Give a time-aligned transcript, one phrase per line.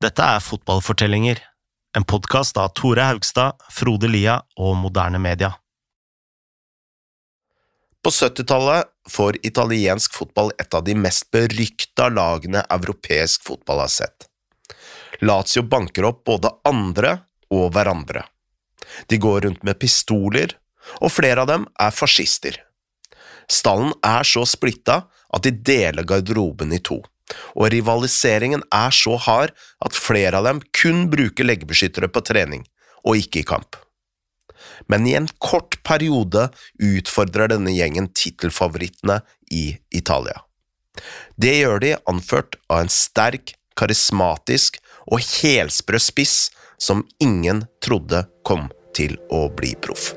[0.00, 1.42] Dette er Fotballfortellinger,
[1.92, 5.50] en podkast av Tore Haugstad, Frode Lia og Moderne Media.
[8.00, 14.24] På 70-tallet får italiensk fotball et av de mest berykta lagene europeisk fotball har sett.
[15.20, 17.18] Lazio banker opp både andre
[17.52, 18.24] og hverandre.
[19.04, 20.56] De går rundt med pistoler,
[21.04, 22.56] og flere av dem er fascister.
[23.52, 27.02] Stallen er så splitta at de deler garderoben i to
[27.54, 29.54] og rivaliseringen er så hard
[29.84, 32.66] at flere av dem kun bruker leggebeskyttere på trening,
[33.06, 33.78] og ikke i kamp.
[34.88, 36.48] Men i en kort periode
[36.82, 39.20] utfordrer denne gjengen tittelfavorittene
[39.52, 40.42] i Italia.
[41.40, 48.68] Det gjør de anført av en sterk, karismatisk og helsprø spiss som ingen trodde kom
[48.96, 50.12] til å bli proff.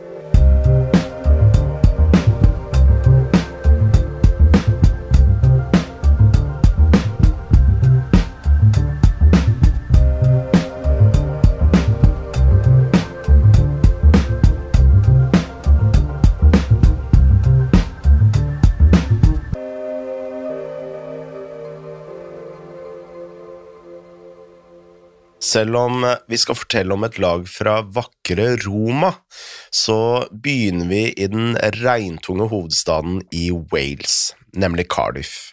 [25.44, 29.12] Selv om vi skal fortelle om et lag fra vakre Roma,
[29.76, 35.52] så begynner vi i den regntunge hovedstaden i Wales, nemlig Cardiff.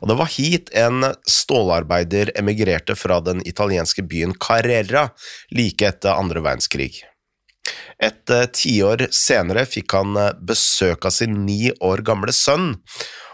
[0.00, 5.06] Og det var hit en stålarbeider emigrerte fra den italienske byen Carrera
[5.54, 7.04] like etter andre verdenskrig.
[8.02, 12.72] Et eh, tiår senere fikk han eh, besøk av sin ni år gamle sønn,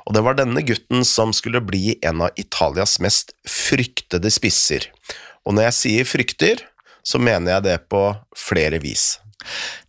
[0.05, 4.91] og det var denne gutten som skulle bli en av Italias mest fryktede spisser,
[5.47, 6.65] og når jeg sier frykter,
[7.07, 8.03] så mener jeg det på
[8.37, 9.17] flere vis.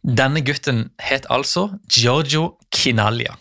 [0.06, 3.34] Denne gutten het altså Giorgio Kinaglia.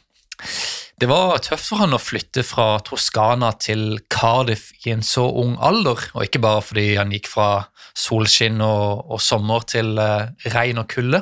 [0.97, 5.58] Det var tøft for han å flytte fra Toskana til Cardiff i en så ung
[5.61, 7.48] alder, og ikke bare fordi han gikk fra
[7.92, 11.20] solskinn og, og sommer til eh, regn og kulde.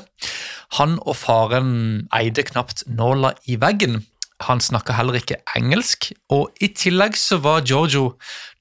[0.79, 1.73] Han og faren
[2.14, 4.05] eide knapt nåla i veggen.
[4.47, 8.13] Han snakka heller ikke engelsk, og i tillegg så var Giorgio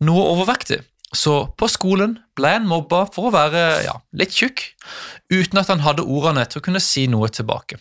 [0.01, 0.81] noe overvektig.
[1.13, 4.63] Så på skolen ble han mobba for å være ja, litt tjukk,
[5.29, 7.77] uten at han hadde ordene til å kunne si noe tilbake.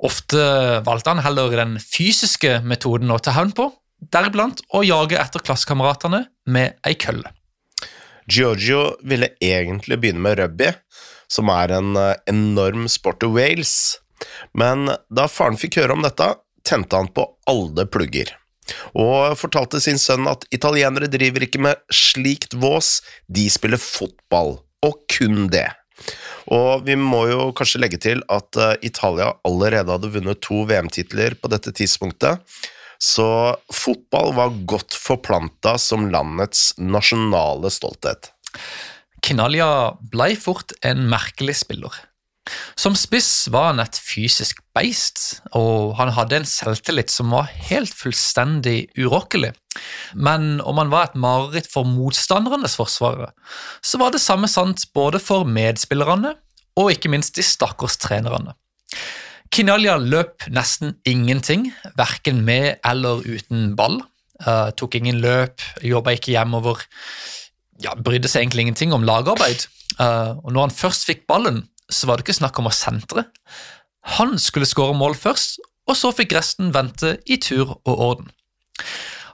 [0.00, 0.40] Ofte
[0.86, 3.68] valgte han heller den fysiske metoden å ta hevn på,
[4.00, 7.34] deriblant å jage etter klassekameratene med ei kølle.
[8.30, 10.72] Giorgio ville egentlig begynne med rugby,
[11.30, 13.74] som er en eh, enorm sport i Wales,
[14.56, 16.32] men da faren fikk høre om dette,
[16.64, 18.39] tente han på alle plugger
[18.94, 22.98] og fortalte sin sønn at italienere driver ikke med slikt vås,
[23.28, 25.68] de spiller fotball, og kun det.
[26.50, 31.36] Og vi må jo kanskje legge til at eh, Italia allerede hadde vunnet to VM-titler
[31.38, 32.40] på dette tidspunktet,
[33.00, 38.32] så fotball var godt forplanta som landets nasjonale stolthet.
[39.24, 41.94] Kinalia ble fort en merkelig spiller.
[42.78, 47.92] Som spiss var han et fysisk beist, og han hadde en selvtillit som var helt
[47.94, 49.52] fullstendig urokkelig.
[50.14, 53.30] Men om han var et mareritt for motstandernes forsvarere,
[53.84, 56.34] så var det samme sant både for medspillerne
[56.80, 58.56] og ikke minst de stakkars trenerne.
[59.50, 63.98] Kinalja løp nesten ingenting, verken med eller uten ball.
[64.40, 66.80] Uh, tok ingen løp, jobba ikke hjemover.
[67.82, 69.66] Ja, brydde seg egentlig ingenting om lagarbeid.
[69.98, 73.26] Uh, og når han først fikk ballen, så var det ikke snakk om å sentre.
[74.18, 78.30] Han skulle skåre mål først, og så fikk resten vente i tur og orden.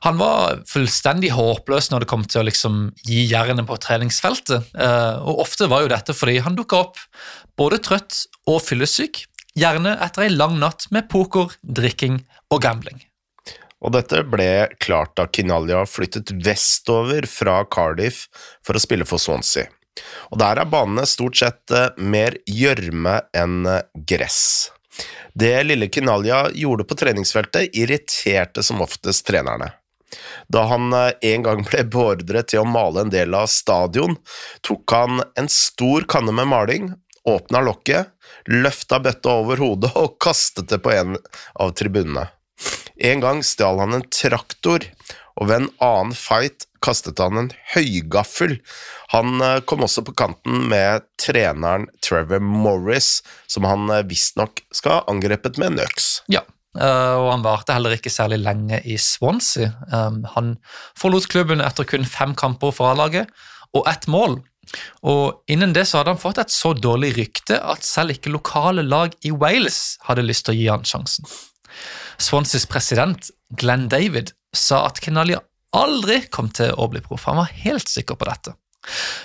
[0.05, 5.17] Han var fullstendig håpløs når det kom til å liksom gi jernet på treningsfeltet, eh,
[5.22, 7.00] og ofte var jo dette fordi han dukka opp
[7.59, 9.25] både trøtt og fyllesyk,
[9.56, 12.21] gjerne etter ei lang natt med poker, drikking
[12.53, 13.00] og gambling.
[13.84, 18.27] Og dette ble klart da Kinalia flyttet vestover fra Cardiff
[18.65, 19.69] for å spille for Swansea.
[20.33, 24.73] Og der er banene stort sett eh, mer gjørme enn eh, gress.
[25.37, 29.73] Det lille Kinalja gjorde på treningsfeltet, irriterte som oftest trenerne.
[30.49, 34.17] Da han eh, en gang ble beordret til å male en del av stadion,
[34.67, 36.93] tok han en stor kanne med maling,
[37.26, 38.12] åpna lokket,
[38.47, 41.17] løfta bøtta over hodet og kastet det på en
[41.61, 42.29] av tribunene.
[42.97, 44.87] En gang stjal han en traktor,
[45.37, 48.59] og ved en annen fight kastet han en høygaffel.
[49.12, 54.99] Han eh, kom også på kanten med treneren Trevor Morris, som han eh, visstnok skal
[54.99, 56.11] ha angrepet med en øks.
[56.33, 56.44] Ja,
[56.79, 59.73] eh, og han varte heller ikke særlig lenge i Swansea.
[60.37, 60.56] Han
[60.99, 63.32] forlot klubben etter kun fem kamper for A-laget
[63.77, 64.41] og ett mål.
[65.06, 68.82] Og Innen det så hadde han fått et så dårlig rykte at selv ikke lokale
[68.82, 71.29] lag i Wales hadde lyst til å gi han sjansen.
[72.19, 75.43] Swanseas president Glenn David sa at Kenalia
[75.76, 77.26] aldri kom til å bli proff.
[77.29, 78.55] Han var helt sikker på dette.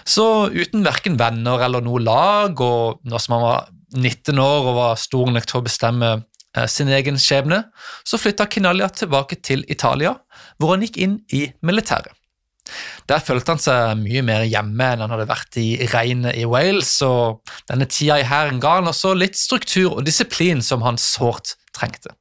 [0.08, 4.80] Så uten verken venner eller noe lag, og nå som han var 19 år og
[4.80, 7.64] var stor nok til å bestemme eh, sin egen skjebne,
[8.08, 10.16] så flytta Kinalia tilbake til Italia,
[10.58, 12.16] hvor han gikk inn i militæret.
[13.10, 16.94] Der følte han seg mye mer hjemme enn han hadde vært i regnet i Wales,
[17.04, 21.58] og denne tida i hæren ga han også litt struktur og disiplin som han sårt
[21.76, 22.16] trengte.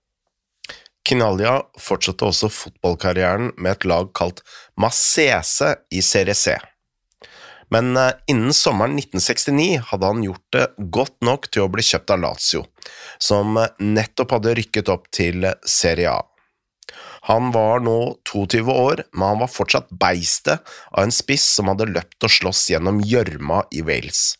[1.10, 4.44] Kinalja fortsatte også fotballkarrieren med et lag kalt
[4.78, 6.54] Massese i Serie C.
[7.70, 12.14] Men eh, innen sommeren 1969 hadde han gjort det godt nok til å bli kjøpt
[12.14, 12.64] av Lazio,
[13.18, 16.20] som eh, nettopp hadde rykket opp til Serie A.
[17.28, 17.96] Han var nå
[18.26, 22.64] 22 år, men han var fortsatt beistet av en spiss som hadde løpt og slåss
[22.72, 24.32] gjennom gjørma i Wales.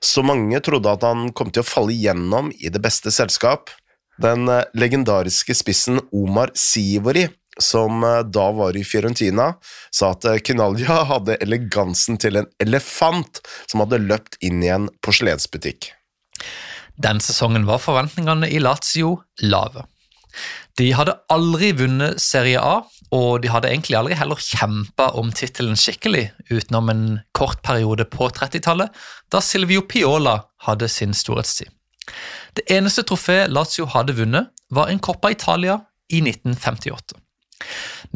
[0.00, 3.68] Så mange trodde at han kom til å falle igjennom i det beste selskap.
[4.20, 7.28] Den eh, legendariske spissen Omar Sivori
[7.60, 9.54] som eh, da var i Fiorentina,
[9.90, 15.92] sa at Kinalja hadde elegansen til en elefant som hadde løpt inn i en porselensbutikk.
[17.00, 19.86] Den sesongen var forventningene i Lazio lave.
[20.78, 25.78] De hadde aldri vunnet Serie A, og de hadde egentlig aldri heller kjempa om tittelen
[25.80, 27.04] skikkelig, utenom en
[27.36, 28.92] kort periode på 30-tallet,
[29.32, 30.38] da Silvio Piola
[30.68, 31.72] hadde sin storhetstid.
[32.56, 35.80] Det eneste trofé Lazio hadde vunnet, var en Coppa Italia
[36.10, 37.18] i 1958.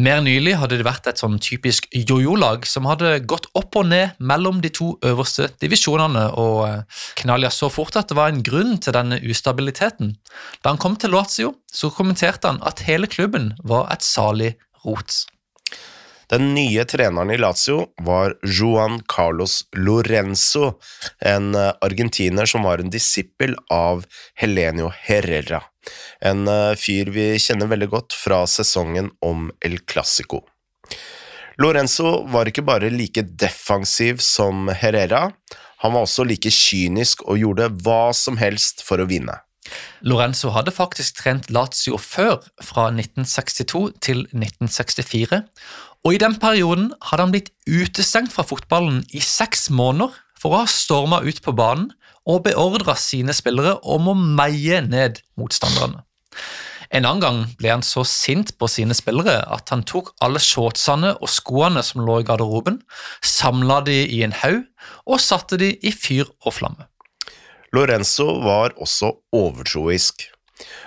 [0.01, 4.17] Mer nylig hadde det vært et sånn typisk jojo-lag som hadde gått opp og ned
[4.19, 8.79] mellom de to øverste divisjonene, og eh, Knalja så fort at det var en grunn
[8.83, 10.17] til denne ustabiliteten.
[10.63, 14.55] Da han kom til Lazio, så kommenterte han at hele klubben var et salig
[14.87, 15.27] rot.
[16.35, 20.73] Den nye treneren i Lazio var Juan Carlos Lorenzo,
[21.23, 24.03] en eh, argentiner som var en disippel av
[24.43, 25.63] Helenio Herrera
[26.21, 30.43] en eh, fyr vi kjenner veldig godt fra sesongen om El Clásico.
[31.61, 35.29] Lorenzo var ikke bare like defensiv som Herrera,
[35.85, 39.37] han var også like kynisk og gjorde hva som helst for å vinne.
[40.05, 45.41] Lorenzo hadde faktisk trent Lazio før, fra 1962 til 1964,
[46.05, 50.65] og i den perioden hadde han blitt utestengt fra fotballen i seks måneder for å
[50.65, 51.89] ha storma ut på banen
[52.29, 56.05] og beordra sine spillere om å meie ned motstanderne.
[56.95, 61.15] En annen gang ble han så sint på sine spillere at han tok alle shortsene
[61.17, 62.83] og skoene som lå i garderoben,
[63.25, 64.62] samla de i en haug
[65.09, 66.87] og satte de i fyr og flamme.
[67.75, 70.29] Lorenzo var også overtroisk.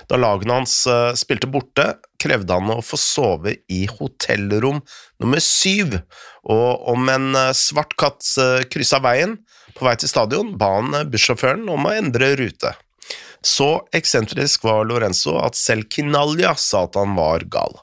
[0.09, 1.88] Da lagene hans eh, spilte borte,
[2.21, 4.81] krevde han å få sove i hotellrom
[5.21, 6.00] nummer syv,
[6.47, 9.38] og om en eh, svart katt eh, kryssa veien,
[9.77, 12.74] på vei til stadion ba han bussjåføren om å endre rute.
[13.45, 17.77] Så eksentrisk var Lorenzo at selv Kinalja sa at han var gal.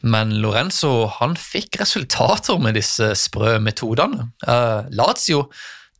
[0.00, 4.30] Men Lorenzo han fikk resultater med disse sprø metodene.
[4.46, 5.46] Uh, Lazio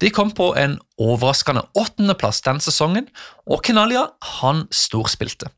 [0.00, 3.08] de kom på en overraskende åttendeplass den sesongen,
[3.46, 4.06] og Kenalia
[4.40, 5.50] han storspilte.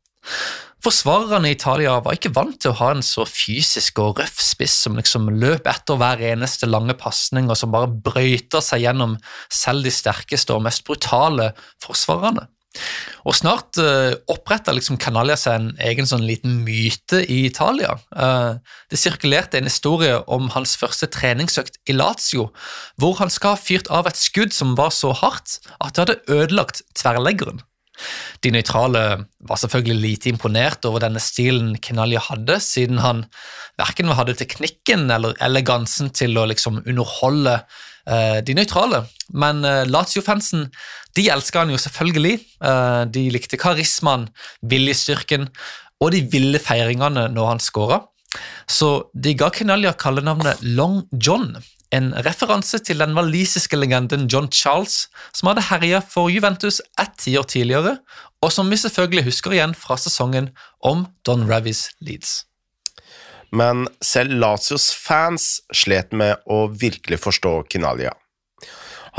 [0.83, 4.75] Forsvarerne i Italia var ikke vant til å ha en så fysisk og røff spiss
[4.83, 9.15] som liksom løp etter hver eneste lange pasning og som bare brøyta seg gjennom
[9.47, 11.53] selv de sterkeste og mest brutale
[11.85, 12.49] forsvarerne.
[13.29, 17.95] Og snart uh, oppretta liksom Canaglia seg en egen sånn liten myte i Italia.
[18.11, 18.59] Uh,
[18.91, 22.49] det sirkulerte en historie om hans første treningsøkt i Lazio,
[23.01, 26.41] hvor han skal ha fyrt av et skudd som var så hardt at det hadde
[26.41, 27.63] ødelagt tverrleggeren.
[28.45, 29.03] De nøytrale
[29.49, 33.25] var selvfølgelig lite imponert over denne stilen Kinalja hadde, siden han
[33.81, 39.05] verken hadde teknikken eller elegansen til å liksom underholde uh, de nøytrale.
[39.33, 40.69] Men uh, Lazio-fansen
[41.17, 42.39] de elska han jo selvfølgelig.
[42.63, 44.29] Uh, de likte karismaen,
[44.63, 45.49] viljestyrken
[46.03, 48.01] og de ville feiringene når han skåra.
[48.71, 51.53] Så de ga Kinalja kallenavnet Long John,
[51.93, 55.07] en referanse til den walisiske legenden John Charles,
[55.37, 57.99] som hadde herja for Juventus ett tiår tidligere,
[58.43, 62.43] og som vi selvfølgelig husker igjen fra sesongen om Don Ravis Leeds.
[63.53, 68.15] Men selv Lazios fans slet med å virkelig forstå Kinalia.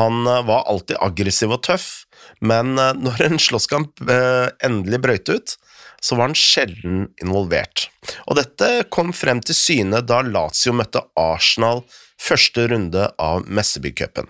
[0.01, 2.07] Han eh, var alltid aggressiv og tøff,
[2.41, 5.55] men eh, når en slåsskamp eh, endelig brøyt ut,
[6.03, 7.87] så var han sjelden involvert.
[8.27, 11.83] Og dette kom frem til syne da Lazio møtte Arsenal
[12.19, 14.27] første runde av Messeby-cupen.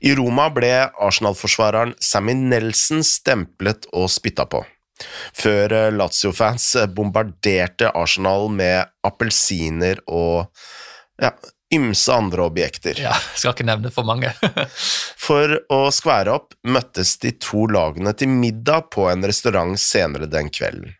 [0.00, 4.62] I Roma ble Arsenal-forsvareren Sammy Nelson stemplet og spytta på,
[5.36, 10.48] før eh, Lazio-fans bombarderte Arsenal med appelsiner og
[11.20, 11.34] ja,
[11.74, 12.98] ymse andre objekter.
[13.00, 14.32] Ja, skal ikke nevne for mange.
[15.26, 20.50] for å skvære opp møttes de to lagene til middag på en restaurant senere den
[20.54, 20.96] kvelden.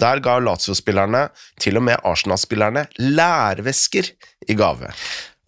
[0.00, 1.28] Der ga Lazio-spillerne,
[1.60, 4.10] til og med Arsenal-spillerne, lærvesker
[4.50, 4.90] i gave.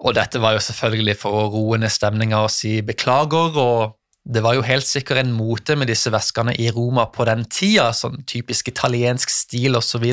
[0.05, 3.59] Og dette var jo selvfølgelig for å roe ned stemninga og si beklager.
[3.59, 7.45] og det var jo helt sikkert en mote med disse veskene i Roma på den
[7.45, 10.07] tida, sånn typisk italiensk stil osv.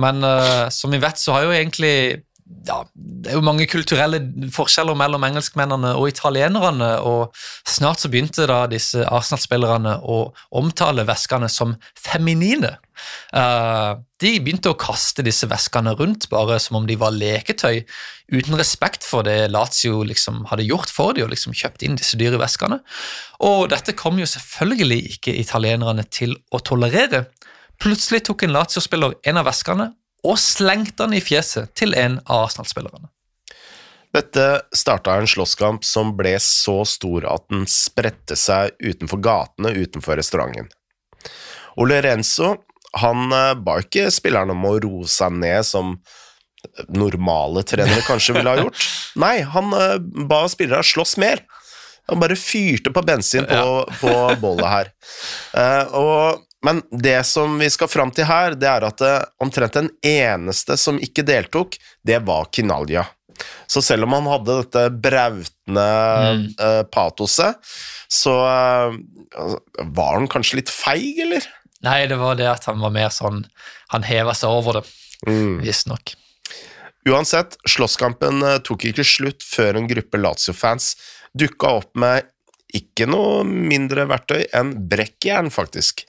[0.00, 2.24] Men uh, som vi vet, så har jo egentlig
[2.68, 4.20] ja, det er jo mange kulturelle
[4.52, 7.34] forskjeller mellom engelskmennene og italienerne, og
[7.68, 10.18] snart så begynte da disse Arsenal-spillerne å
[10.56, 12.76] omtale veskene som feminine.
[13.30, 17.84] Uh, de begynte å kaste disse veskene rundt bare som om de var leketøy,
[18.32, 22.18] uten respekt for det Lazio liksom hadde gjort for dem og liksom kjøpt inn disse
[22.20, 22.80] dyre veskene.
[23.44, 27.28] Og dette kom jo selvfølgelig ikke italienerne til å tolerere.
[27.78, 29.92] Plutselig tok en Lazio-spiller en av veskene
[30.26, 33.10] og slengte han i fjeset til en av Arsenal-spillerne.
[34.14, 34.44] Dette
[34.74, 40.70] starta en slåsskamp som ble så stor at den spredte seg utenfor gatene utenfor restauranten.
[41.78, 42.54] Og Lorenzo
[42.98, 45.98] han eh, ba ikke spilleren om å roe seg ned som
[46.88, 48.88] normale trenere kanskje ville ha gjort.
[49.20, 51.44] Nei, han eh, ba spillerne slåss mer.
[52.08, 53.98] Han bare fyrte på bensin på, ja.
[54.00, 54.90] på bollet her.
[55.52, 59.76] Uh, og men det som vi skal fram til her, det er at det, omtrent
[59.78, 63.06] den eneste som ikke deltok, det var Kinalja.
[63.70, 66.46] Så selv om han hadde dette brautende mm.
[66.58, 67.60] uh, patoset,
[68.10, 69.54] så uh,
[69.94, 71.46] var han kanskje litt feig, eller?
[71.86, 73.44] Nei, det var det at han var mer sånn
[73.92, 74.88] Han heva seg over det,
[75.28, 75.60] mm.
[75.62, 76.16] visstnok.
[77.08, 80.96] Uansett, slåsskampen tok ikke slutt før en gruppe Lazio-fans
[81.38, 82.26] dukka opp med
[82.74, 86.04] ikke noe mindre verktøy enn brekkjern, faktisk.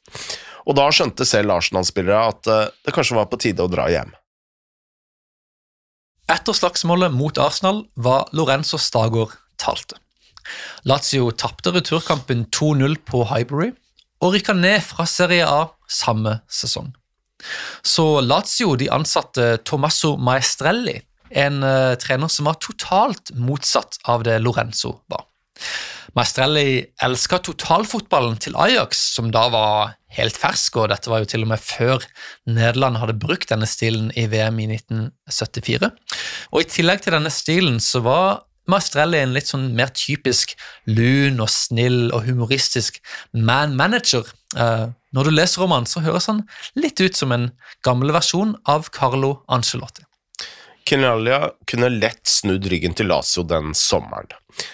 [0.67, 4.11] Og da skjønte selv Arsenal-spillere at eh, det kanskje var på tide å dra hjem.
[6.29, 9.97] Etter slagsmålet mot Arsenal var Lorenzo Stagor talte.
[10.85, 13.71] Lazio tapte returkampen 2-0 på Highbury
[14.21, 16.91] og rykka ned fra Serie A samme sesong.
[17.81, 20.99] Så Lazio de ansatte Tommaso Maestrelli,
[21.29, 25.28] en uh, trener som var totalt motsatt av det Lorenzo var.
[26.17, 31.45] Maestrelli elska totalfotballen til Ajax, som da var helt fersk, og dette var jo til
[31.45, 32.05] og med før
[32.49, 35.91] Nederland hadde brukt denne stilen i VM i 1974.
[36.51, 40.53] Og I tillegg til denne stilen så var Maestrelli en litt sånn mer typisk
[40.89, 42.99] lun og snill og humoristisk
[43.33, 44.27] man-manager.
[44.53, 46.43] Uh, når du leser om han, så høres han
[46.77, 47.49] litt ut som en
[47.85, 50.05] gammel versjon av Carlo Angelotti.
[50.89, 54.31] Kinalia kunne lett snudd ryggen til Lazio den sommeren,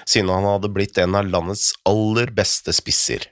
[0.08, 3.28] siden han hadde blitt en av landets aller beste spisser.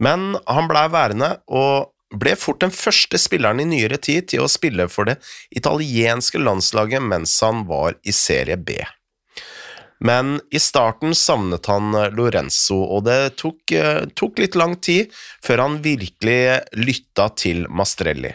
[0.00, 4.48] Men han blei værende, og ble fort den første spilleren i nyere tid til å
[4.48, 5.18] spille for det
[5.52, 8.78] italienske landslaget mens han var i Serie B.
[10.00, 15.12] Men i starten savnet han Lorenzo, og det tok, eh, tok litt lang tid
[15.44, 18.32] før han virkelig lytta til Mastrelli.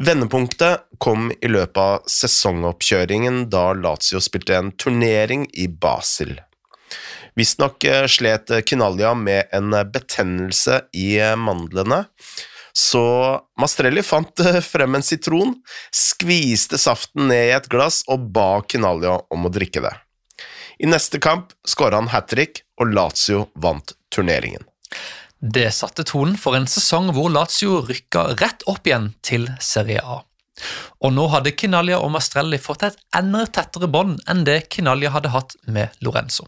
[0.00, 6.38] Vendepunktet kom i løpet av sesongoppkjøringen da Lazio spilte en turnering i Basel.
[7.36, 12.06] Visstnok eh, slet Kinalia med en betennelse i mandlene,
[12.72, 13.04] så
[13.60, 15.52] Mastrelli fant eh, frem en sitron,
[15.92, 19.92] skviste saften ned i et glass og ba Kinalia om å drikke det.
[20.80, 24.64] I neste kamp skåra han hat trick, og Lazio vant turneringen.
[25.40, 30.18] Det satte tonen for en sesong hvor Lazio rykka rett opp igjen til Serie A.
[31.00, 35.32] Og nå hadde Kinalia og Mastrelli fått et enda tettere bånd enn det Kinalia hadde
[35.32, 36.44] hatt med Lorenzo.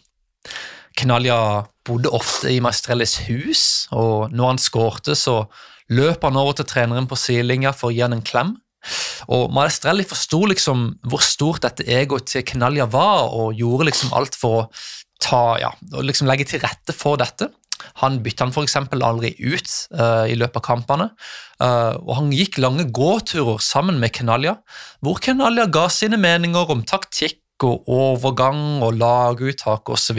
[0.93, 3.63] Kinalia bodde ofte i Mastrellis hus,
[3.97, 5.47] og når han skårte, så
[5.89, 8.53] løp han over til treneren på sidelinja for å gi han en klem.
[9.33, 14.37] Og Maestrelli forsto liksom hvor stort dette egoet til Kinalia var, og gjorde liksom alt
[14.37, 14.69] for å
[15.23, 15.73] ta, ja,
[16.03, 17.49] liksom legge til rette for dette.
[18.03, 18.77] Han bytta han f.eks.
[18.93, 21.09] aldri ut uh, i løpet av kampene.
[21.63, 24.59] Uh, og Han gikk lange gåturer sammen med Kenalja,
[25.01, 30.19] hvor Kenalja ga sine meninger om taktikk og overgang og laguttak osv.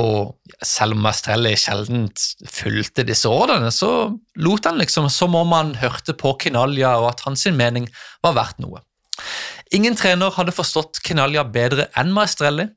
[0.00, 2.06] Og selv om Mastrelli sjelden
[2.48, 4.08] fulgte disse ordene, så
[4.40, 7.90] lot han liksom som om han hørte på Kenalja og at hans mening
[8.24, 8.80] var verdt noe.
[9.72, 12.70] Ingen trener hadde forstått Kenalja bedre enn Maestrelli.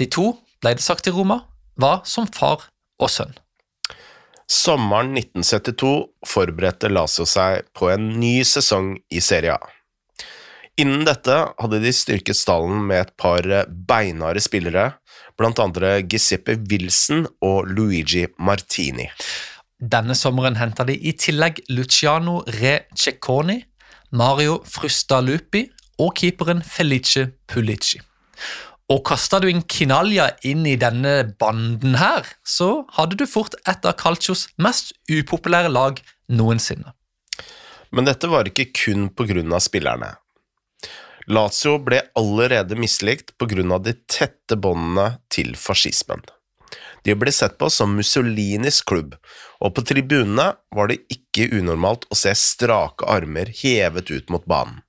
[0.00, 0.32] De to,
[0.64, 1.42] ble det sagt i Roma,
[1.80, 2.68] var som far
[3.02, 3.34] og sønn.
[4.52, 5.92] Sommeren 1972
[6.28, 9.70] forberedte Lazio seg på en ny sesong i Serie A.
[10.80, 14.92] Innen dette hadde de styrket stallen med et par beinharde spillere,
[15.36, 19.08] blant andre Giuseppe Wilson og Luigi Martini.
[19.82, 23.58] Denne sommeren henta de i tillegg Luciano Re Cecconi,
[24.12, 25.66] Mario Frustalupi
[26.00, 28.00] og keeperen Felice Pulici.
[28.90, 33.86] Og kasta du en Kinalja inn i denne banden her, så hadde du fort et
[33.86, 36.92] av Calcios mest upopulære lag noensinne.
[37.92, 39.08] Men dette var ikke kun
[39.52, 40.14] av spillerne.
[41.30, 46.22] Lazio ble allerede mislikt av de tette båndene til fascismen.
[47.04, 49.14] De ble sett på som Mussolinis klubb,
[49.60, 54.82] og på tribunene var det ikke unormalt å se strake armer hevet ut mot banen.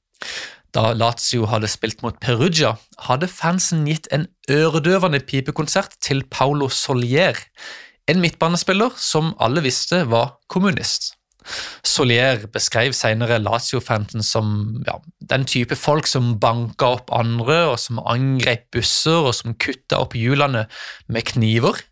[0.73, 2.75] Da Lazio hadde spilt mot Perugia,
[3.05, 7.37] hadde fansen gitt en øredøvende pipekonsert til Paulo Solier,
[8.09, 11.13] en midtbanespiller som alle visste var kommunist.
[11.85, 14.97] Solier beskrev senere Lazio-fansen som ja,
[15.29, 20.17] den type folk som banka opp andre, og som angrep busser og som kutta opp
[20.17, 20.65] hjulene
[21.07, 21.83] med kniver.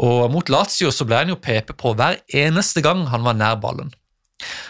[0.00, 3.60] Og Mot Lazio så ble han jo PP på hver eneste gang han var nær
[3.60, 3.92] ballen.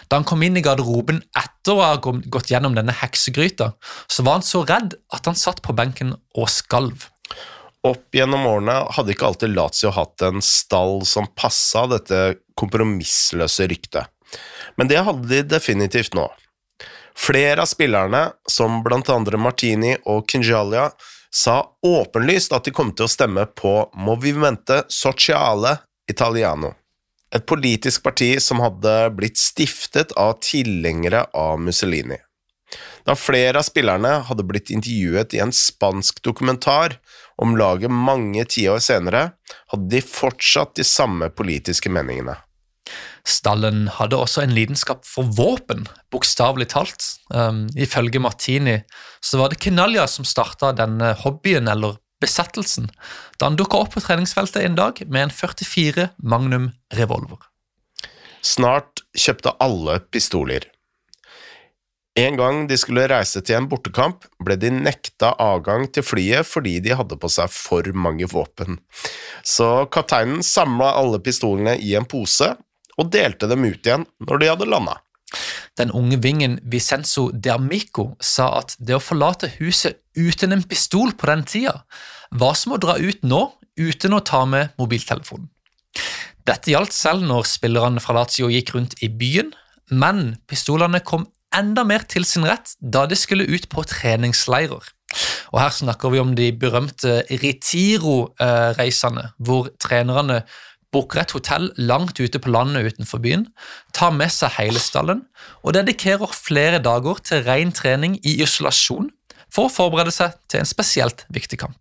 [0.07, 3.73] Da han kom inn i garderoben etter å ha gått gjennom denne heksegryta,
[4.07, 7.09] så var han så redd at han satt på benken og skalv.
[7.87, 14.07] Opp gjennom årene hadde ikke alltid Lazio hatt en stall som passa dette kompromissløse ryktet,
[14.79, 16.25] men det hadde de definitivt nå.
[17.17, 20.91] Flere av spillerne, som blant andre Martini og Kinjalia,
[21.33, 25.77] sa åpenlyst at de kom til å stemme på Movimento Sociale
[26.09, 26.75] Italiano,
[27.35, 32.19] et politisk parti som hadde blitt stiftet av tilhengere av Mussolini.
[33.07, 36.97] Da flere av spillerne hadde blitt intervjuet i en spansk dokumentar
[37.39, 39.29] om laget mange tiår senere,
[39.71, 42.35] hadde de fortsatt de samme politiske meningene.
[43.27, 47.03] Stallen hadde også en lidenskap for våpen, bokstavelig talt.
[47.31, 48.77] Um, ifølge Martini
[49.23, 52.89] så var det Kinalja som starta denne hobbyen, eller besettelsen,
[53.37, 57.39] da han dukka opp på treningsfeltet en dag med en 44 Magnum revolver.
[58.41, 60.65] Snart kjøpte alle pistoler.
[62.17, 66.79] En gang de skulle reise til en bortekamp, ble de nekta adgang til flyet fordi
[66.81, 68.79] de hadde på seg for mange våpen.
[69.45, 72.55] Så kapteinen samla alle pistolene i en pose
[72.97, 74.97] og delte dem ut igjen når de hadde landa.
[75.77, 81.29] Den unge vingen Vicenzo D'Amico sa at det å forlate huset uten en pistol på
[81.29, 81.75] den tida
[82.31, 83.41] var som å dra ut nå
[83.77, 85.49] uten å ta med mobiltelefonen.
[86.47, 89.51] Dette gjaldt selv når spillerne fra Lazio gikk rundt i byen,
[89.91, 94.93] men pistolene kom enda mer til sin rett da de skulle ut på treningsleirer.
[95.53, 100.41] Og Her snakker vi om de berømte Retiro-reisene, hvor trenerne
[100.97, 103.45] booker et hotell langt ute på landet utenfor byen,
[103.93, 105.23] tar med seg hele stallen
[105.61, 109.11] og dedikerer flere dager til ren trening i isolasjon
[109.53, 111.77] for å forberede seg til en spesielt viktig kamp.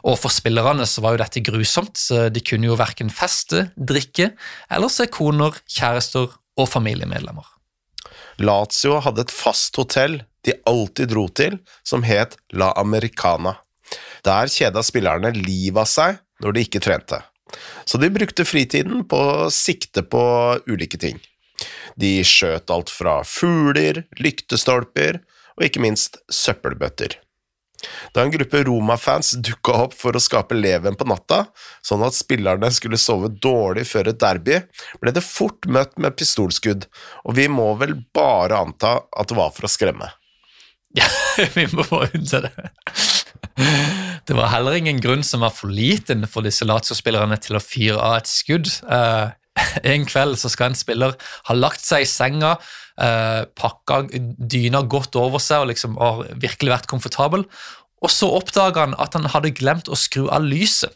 [0.00, 2.00] Og For spillerne så var jo dette grusomt.
[2.32, 4.30] De kunne jo verken feste, drikke
[4.72, 7.44] eller se koner, kjærester og familiemedlemmer.
[8.40, 13.58] Lazio hadde et fast hotell de alltid dro til, som het La Americana.
[14.24, 17.20] Der kjeda spillerne livet av seg når de ikke trente
[17.84, 20.22] så de brukte fritiden på å sikte på
[20.70, 21.18] ulike ting.
[22.00, 25.20] De skjøt alt fra fugler, lyktestolper
[25.58, 27.18] og ikke minst søppelbøtter.
[28.12, 31.46] Da en gruppe Roma-fans dukka opp for å skape leven på natta,
[31.86, 34.60] sånn at spillerne skulle sove dårlig før et derby,
[35.00, 36.86] ble det fort møtt med pistolskudd,
[37.24, 40.10] og vi må vel bare anta at det var for å skremme.
[40.98, 41.08] Ja,
[41.56, 42.54] vi må bare unnse det.
[44.30, 47.96] Det var heller ingen grunn som var for liten for disse Lazio-spillerne til å fyre
[47.98, 48.68] av et skudd.
[48.86, 49.32] Uh,
[49.90, 51.16] en kveld så skal en spiller
[51.48, 52.52] ha lagt seg i senga,
[53.02, 54.04] uh, pakka
[54.38, 57.42] dyna godt over seg og liksom har virkelig vært komfortabel.
[58.06, 60.94] Og så oppdager han at han hadde glemt å skru av lyset.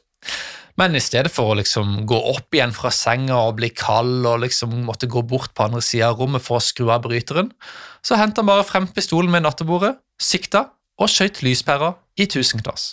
[0.79, 4.45] Men i stedet for å liksom gå opp igjen fra senga og bli kald og
[4.47, 7.51] liksom måtte gå bort på andre sida av rommet for å skru av bryteren,
[7.99, 10.69] så henta han bare frem pistolen med nattebordet, sikta
[11.03, 12.93] og skjøt lyspæra i tusenklass.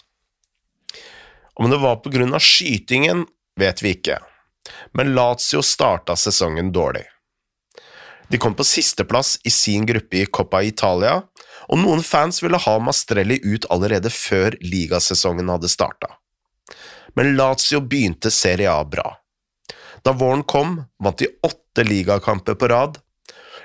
[1.61, 3.25] Om det var på grunn av skytingen,
[3.59, 4.15] vet vi ikke,
[4.97, 7.03] men Lazio starta sesongen dårlig.
[8.33, 11.19] De kom på sisteplass i sin gruppe i Coppa Italia,
[11.69, 16.09] og noen fans ville ha Mastrelli ut allerede før ligasesongen hadde starta.
[17.13, 19.11] Men Lazio begynte Serie A bra.
[20.01, 22.97] Da våren kom, vant de åtte ligakamper på rad.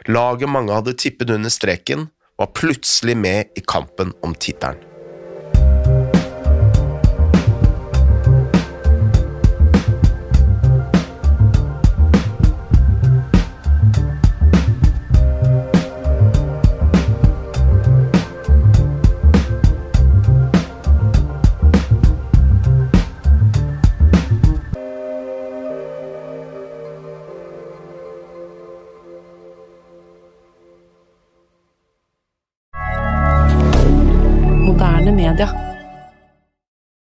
[0.04, 4.95] Laget mange hadde tippet under streken, var plutselig med i kampen om tittelen.